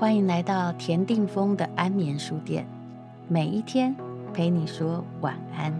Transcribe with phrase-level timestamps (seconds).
[0.00, 2.66] 欢迎来到田定峰的安眠书店，
[3.28, 3.94] 每一天
[4.32, 5.78] 陪你说晚安。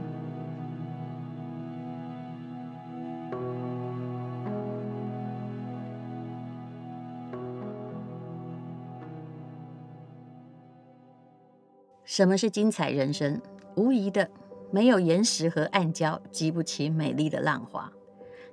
[12.05, 13.41] 什么是精彩人生？
[13.75, 14.29] 无疑的，
[14.71, 17.91] 没有岩石和暗礁，激不起美丽的浪花。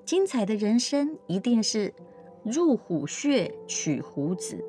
[0.06, 1.94] 精彩的人生，一定是
[2.46, 4.64] 入虎穴取虎子。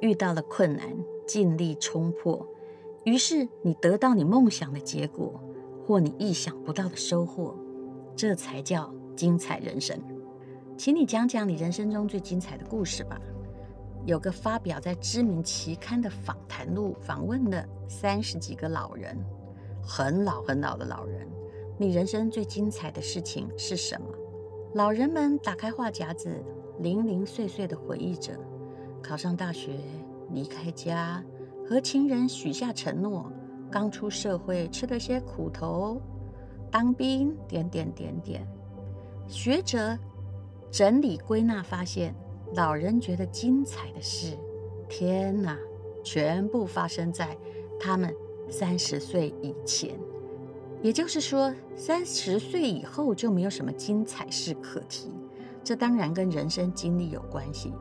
[0.00, 0.86] 遇到了困难，
[1.26, 2.46] 尽力冲破，
[3.04, 5.40] 于是你得到你梦想的结果，
[5.86, 7.54] 或你意想不到的收获，
[8.14, 9.98] 这才叫精彩人生。
[10.76, 13.18] 请你讲讲你人生中最精彩的故事吧。
[14.04, 19.16] 有个发表在知名期刊的访谈录，访问了三十几个老人，
[19.82, 21.26] 很老很老的老人。
[21.78, 24.06] 你人生最精彩的事情是什么？
[24.74, 26.30] 老人们打开话匣子，
[26.80, 28.38] 零零碎碎的回忆着。
[29.06, 29.70] 考上大学，
[30.32, 31.22] 离开家，
[31.64, 33.30] 和情人许下承诺，
[33.70, 36.00] 刚出社会吃了些苦头，
[36.72, 38.44] 当兵，点点点点。
[39.28, 39.96] 学者
[40.72, 42.12] 整理归纳发现，
[42.54, 44.36] 老人觉得精彩的事，
[44.88, 45.56] 天哪，
[46.02, 47.38] 全部发生在
[47.78, 48.12] 他们
[48.50, 49.94] 三十岁以前。
[50.82, 55.12] 也就是说，三十岁以后就没有什么精彩事可提。
[55.62, 57.72] 这当然跟人生经历有关系。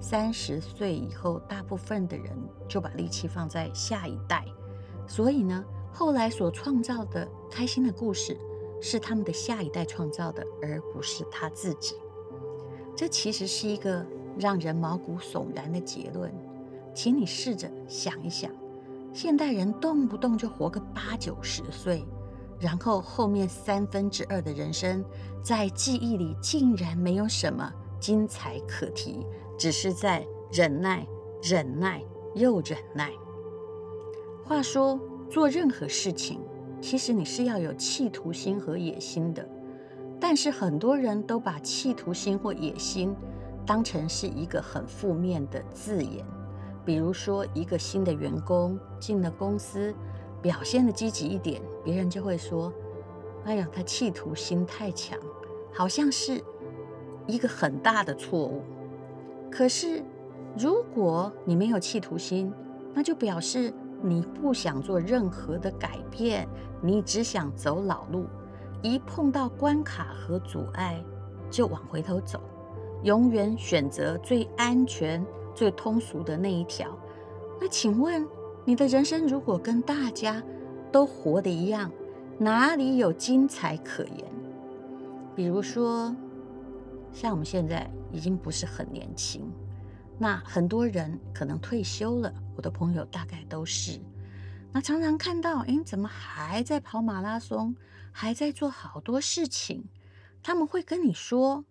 [0.00, 2.26] 三十岁以后，大部分的人
[2.68, 4.44] 就把力气放在下一代，
[5.06, 8.38] 所以呢，后来所创造的开心的故事，
[8.80, 11.94] 是他们的下一代创造的，而不是他自己。
[12.94, 14.06] 这其实是一个
[14.38, 16.32] 让人毛骨悚然的结论。
[16.94, 18.50] 请你试着想一想，
[19.12, 22.04] 现代人动不动就活个八九十岁，
[22.60, 25.04] 然后后面三分之二的人生，
[25.42, 29.26] 在记忆里竟然没有什么精彩可提。
[29.56, 31.06] 只是在忍耐、
[31.42, 32.02] 忍耐
[32.34, 33.10] 又忍耐。
[34.44, 35.00] 话说，
[35.30, 36.40] 做任何事情，
[36.80, 39.48] 其实你是要有企图心和野心的。
[40.20, 43.14] 但是很多人都把企图心或野心
[43.66, 46.24] 当成是一个很负面的字眼。
[46.84, 49.94] 比如说，一个新的员工进了公司，
[50.42, 52.70] 表现的积极一点，别人就会说
[53.44, 55.18] ：“哎呀，他企图心太强，
[55.72, 56.42] 好像是
[57.26, 58.62] 一个很大的错误。”
[59.56, 60.02] 可是，
[60.58, 62.52] 如果你没有企图心，
[62.92, 63.72] 那就表示
[64.02, 66.48] 你不想做任何的改变，
[66.82, 68.26] 你只想走老路。
[68.82, 71.00] 一碰到关卡和阻碍，
[71.52, 72.40] 就往回头走，
[73.04, 76.88] 永远选择最安全、最通俗的那一条。
[77.60, 78.26] 那请问，
[78.64, 80.42] 你的人生如果跟大家
[80.90, 81.88] 都活的一样，
[82.38, 84.24] 哪里有精彩可言？
[85.36, 86.12] 比如说。
[87.14, 89.48] 像我们现在已经不是很年轻，
[90.18, 94.00] 那很多人可能退休了，我的朋友大概都是。
[94.72, 97.76] 那常常看到，哎，怎么还在跑马拉松，
[98.10, 99.84] 还在做好多事情？
[100.42, 101.64] 他们会跟你说，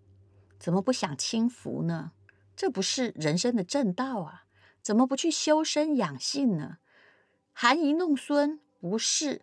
[0.58, 2.14] 怎么不想轻浮呢？
[2.56, 4.46] 这不是人生的正道啊！
[4.82, 6.78] 怎么不去修身养性呢？
[7.52, 9.42] 含饴弄孙不是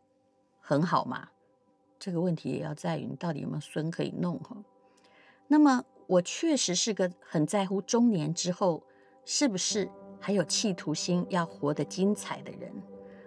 [0.60, 1.28] 很好吗？
[1.98, 4.56] 这个问题也要在于你到底有没有孙可以弄哈。
[5.52, 8.84] 那么，我确实是个很在乎中年之后
[9.24, 9.90] 是不是
[10.20, 12.72] 还有企图心要活得精彩的人，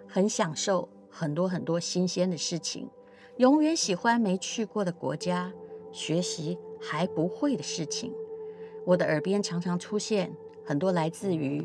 [0.08, 2.88] 很享受很多很多新鲜的事情，
[3.36, 5.52] 永远喜欢没去过的国家，
[5.92, 8.10] 学习还不会的事情。
[8.86, 11.62] 我的耳边常常出现很多来自于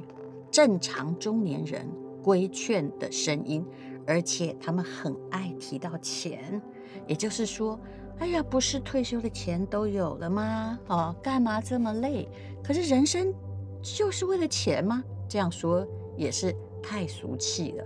[0.52, 1.88] 正常中年人
[2.22, 3.66] 规劝的声音，
[4.06, 6.62] 而且他们很爱提到钱，
[7.08, 7.80] 也就是说。
[8.20, 10.78] 哎呀，不是退休的钱都有了吗？
[10.88, 12.28] 哦，干嘛这么累？
[12.62, 13.34] 可是人生
[13.82, 15.04] 就是为了钱吗？
[15.28, 15.88] 这样说
[16.18, 16.54] 也是
[16.84, 17.84] 太俗气了。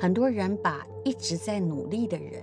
[0.00, 2.42] 很多人把一直在努力的人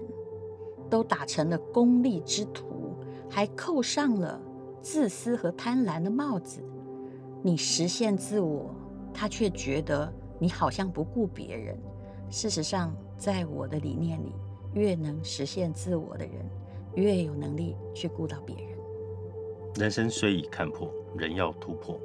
[0.89, 2.95] 都打成了功利之徒，
[3.29, 4.39] 还扣上了
[4.81, 6.61] 自私和贪婪的帽子。
[7.41, 8.73] 你实现自我，
[9.13, 11.77] 他却觉得你好像不顾别人。
[12.29, 14.33] 事实上，在我的理念里，
[14.73, 16.45] 越能实现自我的人。
[16.95, 18.65] 越有能力去顾到别人。
[19.75, 21.99] 人生虽已看破，人要突破。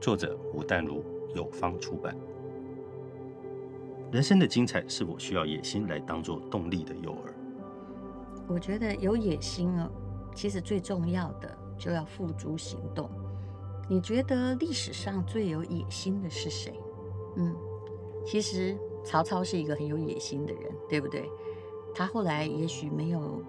[0.00, 1.02] 作者吴淡如，
[1.34, 2.16] 有方出版。
[4.12, 7.16] 人生的精彩是否需要野心来当做动力的诱饵？
[8.46, 9.90] 我觉得有野心哦，
[10.34, 13.10] 其实最重要的就要付诸行动。
[13.88, 16.72] 你觉得历史上最有野心的是谁？
[17.36, 17.56] 嗯，
[18.24, 21.28] 其实曹操是一个很有野心的人，对不对？
[21.94, 23.42] 他后来也许没有。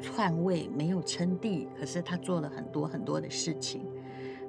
[0.00, 3.86] 篡位没有称帝，可是他做了很多很多的事情。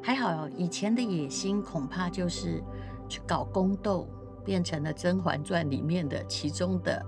[0.02, 2.64] 还好以前的野心恐怕就是
[3.10, 4.08] 去搞宫斗，
[4.46, 7.04] 变成了《甄嬛传》里面的其中的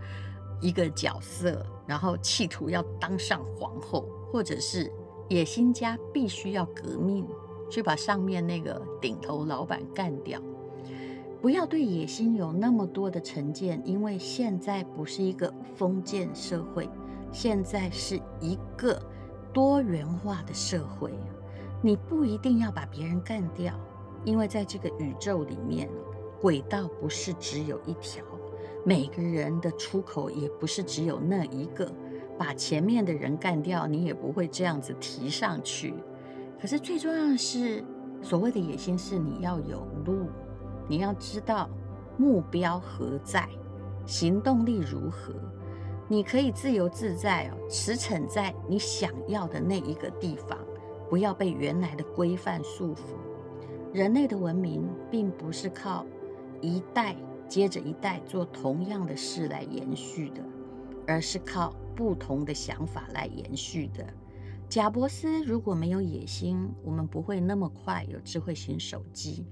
[0.59, 4.91] 一个角色，然后企图要当上皇后，或者是
[5.29, 7.25] 野心家必须要革命，
[7.69, 10.41] 去把上面那个顶头老板干掉。
[11.41, 16.89] 不要对野心有那么多的成见，因为现在不是一个封建社会，
[17.31, 19.01] 现在是一个
[19.53, 21.13] 多元化的社会。
[21.81, 23.73] 你不一定要把别人干掉，
[24.25, 25.89] 因为在这个宇宙里面，
[26.41, 28.23] 轨道不是只有一条，
[28.83, 31.91] 每个人的出口也不是只有那一个。
[32.37, 35.93] 把前面的人干掉，你也不会这样子提上去。
[36.57, 37.83] 可是最重要的是，
[38.21, 40.27] 所谓的野心是你要有路。
[40.87, 41.69] 你要知道
[42.17, 43.47] 目标何在，
[44.05, 45.33] 行动力如何，
[46.11, 50.57] 你可以自由自在哦，驰骋在你想要的那一个地方，
[51.07, 53.15] 不要被原来的规范束缚。
[53.93, 56.03] 人类的文明并不是靠
[56.61, 57.15] 一代
[57.47, 60.43] 接着一代做同样的事来延续的，
[61.05, 64.03] 而是靠不同的想法来延续的。
[64.67, 69.45] 贾伯斯如果没有野心，我们不会那么快有智慧型手机。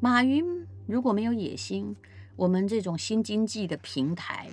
[0.00, 0.66] 马云。
[0.84, 1.94] 如果没有野心，
[2.34, 4.50] 我们这种新经济的平台、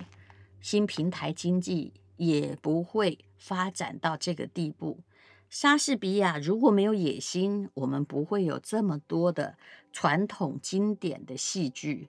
[0.60, 5.00] 新平台经济也不会发展到这个地步。
[5.48, 9.56] 莎士比亚如果没有野心，我们不会有这么多的
[9.92, 12.08] 传统经典的戏剧。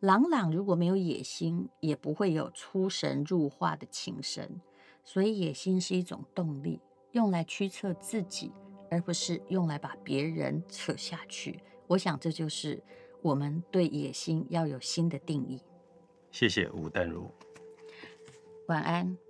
[0.00, 4.60] 朗朗如果没有野心，也不会有出神入化的情深。
[5.04, 6.80] 所以，野心是一种动力，
[7.12, 8.52] 用来驱策自己，
[8.90, 11.60] 而不是用来把别人扯下去。
[11.86, 12.82] 我想，这就是。
[13.22, 15.60] 我们对野心要有新的定义。
[16.30, 17.28] 谢谢吴淡如，
[18.66, 19.25] 晚安。